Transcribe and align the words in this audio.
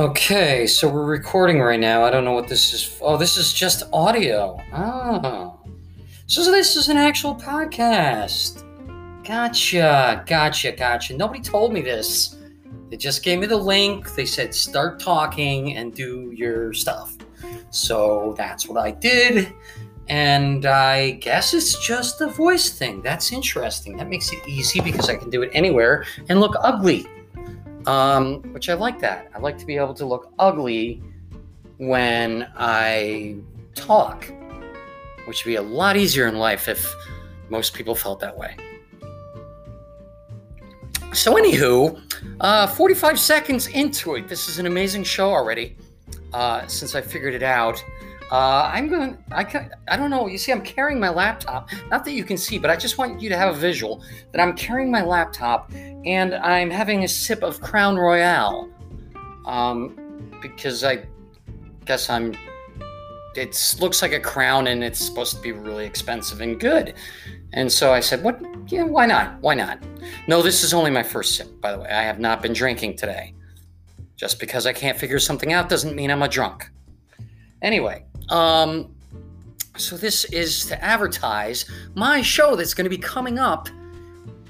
Okay, 0.00 0.66
so 0.66 0.88
we're 0.88 1.04
recording 1.04 1.60
right 1.60 1.78
now. 1.78 2.02
I 2.02 2.10
don't 2.10 2.24
know 2.24 2.32
what 2.32 2.48
this 2.48 2.72
is. 2.72 2.96
Oh, 3.02 3.18
this 3.18 3.36
is 3.36 3.52
just 3.52 3.82
audio. 3.92 4.58
Oh. 4.72 5.60
So 6.26 6.42
this 6.50 6.74
is 6.74 6.88
an 6.88 6.96
actual 6.96 7.34
podcast. 7.34 8.64
Gotcha, 9.22 10.24
gotcha, 10.26 10.72
gotcha. 10.72 11.14
Nobody 11.14 11.42
told 11.42 11.74
me 11.74 11.82
this. 11.82 12.36
They 12.88 12.96
just 12.96 13.22
gave 13.22 13.40
me 13.40 13.46
the 13.46 13.58
link. 13.58 14.14
They 14.14 14.24
said 14.24 14.54
start 14.54 15.00
talking 15.00 15.76
and 15.76 15.94
do 15.94 16.32
your 16.34 16.72
stuff. 16.72 17.18
So 17.68 18.34
that's 18.38 18.66
what 18.66 18.82
I 18.82 18.92
did. 18.92 19.52
And 20.08 20.64
I 20.64 21.10
guess 21.10 21.52
it's 21.52 21.78
just 21.86 22.22
a 22.22 22.26
voice 22.28 22.70
thing. 22.70 23.02
That's 23.02 23.32
interesting. 23.32 23.98
That 23.98 24.08
makes 24.08 24.32
it 24.32 24.38
easy 24.48 24.80
because 24.80 25.10
I 25.10 25.16
can 25.16 25.28
do 25.28 25.42
it 25.42 25.50
anywhere 25.52 26.06
and 26.30 26.40
look 26.40 26.56
ugly 26.62 27.06
um, 27.86 28.42
which 28.52 28.68
I 28.68 28.74
like 28.74 28.98
that. 29.00 29.30
I 29.34 29.38
like 29.38 29.58
to 29.58 29.66
be 29.66 29.76
able 29.76 29.94
to 29.94 30.06
look 30.06 30.32
ugly 30.38 31.02
when 31.78 32.50
I 32.56 33.36
talk, 33.74 34.30
which 35.24 35.44
would 35.44 35.50
be 35.50 35.56
a 35.56 35.62
lot 35.62 35.96
easier 35.96 36.26
in 36.26 36.36
life 36.36 36.68
if 36.68 36.86
most 37.48 37.74
people 37.74 37.94
felt 37.94 38.20
that 38.20 38.36
way. 38.36 38.56
So, 41.12 41.34
anywho, 41.34 42.00
uh, 42.40 42.66
45 42.68 43.18
seconds 43.18 43.66
into 43.68 44.14
it, 44.14 44.28
this 44.28 44.48
is 44.48 44.58
an 44.58 44.66
amazing 44.66 45.04
show 45.04 45.30
already. 45.30 45.76
Uh, 46.32 46.64
since 46.68 46.94
I 46.94 47.00
figured 47.00 47.34
it 47.34 47.42
out, 47.42 47.82
uh, 48.30 48.70
I'm 48.72 48.88
going. 48.88 49.18
I 49.32 49.68
I 49.88 49.96
don't 49.96 50.10
know. 50.10 50.28
You 50.28 50.38
see, 50.38 50.52
I'm 50.52 50.62
carrying 50.62 51.00
my 51.00 51.08
laptop. 51.08 51.68
Not 51.90 52.04
that 52.04 52.12
you 52.12 52.24
can 52.24 52.36
see, 52.36 52.58
but 52.58 52.70
I 52.70 52.76
just 52.76 52.96
want 52.96 53.20
you 53.20 53.28
to 53.28 53.36
have 53.36 53.54
a 53.54 53.58
visual 53.58 54.04
that 54.32 54.40
I'm 54.40 54.54
carrying 54.54 54.90
my 54.90 55.02
laptop 55.02 55.72
and 56.04 56.34
I'm 56.34 56.70
having 56.70 57.02
a 57.02 57.08
sip 57.08 57.42
of 57.42 57.60
Crown 57.60 57.96
Royal. 57.96 58.70
Um, 59.46 60.30
because 60.40 60.84
I 60.84 61.04
guess 61.86 62.08
I'm. 62.08 62.36
It 63.36 63.76
looks 63.80 64.02
like 64.02 64.12
a 64.12 64.20
crown 64.20 64.66
and 64.68 64.82
it's 64.82 64.98
supposed 64.98 65.36
to 65.36 65.40
be 65.40 65.52
really 65.52 65.86
expensive 65.86 66.40
and 66.40 66.58
good. 66.58 66.94
And 67.52 67.70
so 67.70 67.92
I 67.92 67.98
said, 67.98 68.22
"What? 68.22 68.40
Yeah, 68.68 68.84
why 68.84 69.06
not? 69.06 69.40
Why 69.40 69.54
not?" 69.54 69.82
No, 70.28 70.40
this 70.40 70.62
is 70.62 70.72
only 70.72 70.90
my 70.92 71.02
first 71.02 71.34
sip, 71.34 71.60
by 71.60 71.72
the 71.72 71.80
way. 71.80 71.88
I 71.88 72.02
have 72.02 72.20
not 72.20 72.42
been 72.42 72.52
drinking 72.52 72.96
today. 72.96 73.34
Just 74.14 74.38
because 74.38 74.66
I 74.66 74.72
can't 74.72 74.98
figure 74.98 75.18
something 75.18 75.52
out 75.52 75.68
doesn't 75.68 75.96
mean 75.96 76.10
I'm 76.10 76.22
a 76.22 76.28
drunk. 76.28 76.70
Anyway, 77.62 78.04
um, 78.30 78.94
so 79.76 79.96
this 79.96 80.24
is 80.26 80.66
to 80.66 80.82
advertise 80.84 81.64
my 81.94 82.22
show 82.22 82.56
that's 82.56 82.74
going 82.74 82.84
to 82.84 82.90
be 82.90 82.98
coming 82.98 83.38
up, 83.38 83.68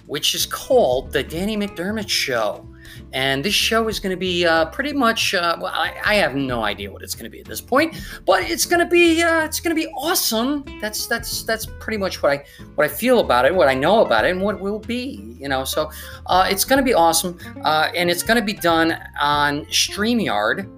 which 0.07 0.35
is 0.35 0.47
called 0.47 1.13
The 1.13 1.23
Danny 1.23 1.57
McDermott 1.57 2.09
Show. 2.09 2.67
And 3.13 3.45
this 3.45 3.55
show 3.55 3.89
is 3.89 4.01
going 4.01 4.11
to 4.11 4.17
be 4.17 4.45
uh, 4.47 4.67
pretty 4.67 4.93
much, 4.93 5.35
uh, 5.35 5.57
well, 5.61 5.73
I, 5.73 5.95
I, 6.05 6.15
have 6.17 6.35
no 6.35 6.63
idea 6.65 6.91
what 6.93 7.03
it's 7.03 7.15
going 7.15 7.25
to 7.25 7.31
be 7.31 7.41
at 7.41 7.47
this 7.47 7.61
point, 7.61 7.97
but 8.27 8.43
it's 8.43 8.67
going 8.67 8.81
to 8.81 8.87
be, 8.87 9.23
uh, 9.23 9.45
it's 9.45 9.61
going 9.61 9.75
to 9.75 9.81
be 9.81 9.89
awesome. 9.97 10.65
That's 10.81 11.07
that's 11.07 11.43
that's 11.45 11.67
pretty 11.79 11.99
much 11.99 12.23
what 12.23 12.33
I 12.33 12.45
what 12.75 12.85
I 12.85 12.89
feel 12.89 13.21
about 13.21 13.45
it, 13.45 13.55
what 13.55 13.69
I 13.69 13.75
know 13.75 14.05
about 14.05 14.25
it, 14.25 14.33
and 14.33 14.43
what 14.43 14.61
will 14.61 14.79
be. 14.79 15.37
You 15.39 15.49
know, 15.49 15.65
so 15.65 15.91
uh, 16.27 16.49
it's 16.51 16.65
going 16.65 16.79
to 16.79 16.85
be 16.85 16.95
awesome, 16.95 17.39
uh, 17.65 17.91
and 17.95 18.11
it's 18.11 18.23
going 18.23 18.39
to 18.39 18.45
be 18.45 18.55
done 18.55 18.97
on 19.21 19.65
Streamyard 19.67 20.69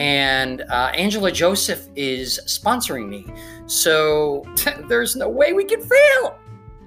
and 0.00 0.62
uh, 0.62 0.90
Angela 0.94 1.30
Joseph 1.30 1.86
is 1.94 2.40
sponsoring 2.46 3.06
me. 3.06 3.26
So 3.66 4.42
there's 4.88 5.14
no 5.14 5.28
way 5.28 5.52
we 5.52 5.64
can 5.64 5.82
fail. 5.82 6.38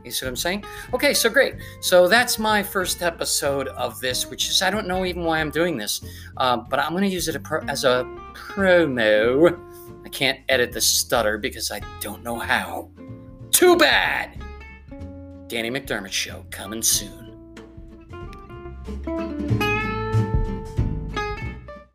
You 0.03 0.09
see 0.09 0.25
what 0.25 0.31
I'm 0.31 0.36
saying? 0.36 0.66
Okay, 0.95 1.14
so 1.14 1.30
great. 1.30 1.55
So 1.80 2.08
that's 2.08 2.39
my 2.39 2.64
first 2.64 3.03
episode 3.03 3.67
of 3.70 4.00
this, 4.02 4.30
which 4.30 4.50
is 4.50 4.64
I 4.64 4.72
don't 4.72 4.88
know 4.88 5.05
even 5.05 5.23
why 5.23 5.39
I'm 5.39 5.52
doing 5.52 5.78
this, 5.78 6.03
uh, 6.38 6.58
but 6.58 6.80
I'm 6.80 6.92
going 6.92 7.04
to 7.04 7.10
use 7.10 7.27
it 7.27 7.39
as 7.67 7.83
a 7.83 8.04
promo. 8.33 9.59
I 10.04 10.09
can't 10.09 10.39
edit 10.49 10.71
the 10.71 10.82
stutter 10.82 11.38
because 11.38 11.71
I 11.71 11.82
don't 12.02 12.23
know 12.23 12.39
how. 12.39 12.89
Too 13.52 13.77
bad. 13.77 14.43
Danny 15.48 15.70
McDermott 15.70 16.11
Show 16.11 16.45
coming 16.49 16.82
soon. 16.82 17.23